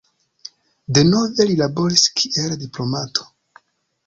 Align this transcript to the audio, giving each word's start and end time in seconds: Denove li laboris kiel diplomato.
Denove 0.97 1.47
li 1.49 1.59
laboris 1.59 2.07
kiel 2.21 2.57
diplomato. 2.65 3.29